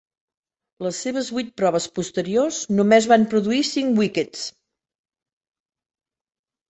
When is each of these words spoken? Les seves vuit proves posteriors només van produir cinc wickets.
Les 0.85 1.01
seves 1.05 1.27
vuit 1.35 1.51
proves 1.61 1.85
posteriors 1.99 2.63
només 2.79 3.09
van 3.13 3.27
produir 3.35 3.61
cinc 3.71 4.03
wickets. 4.03 4.43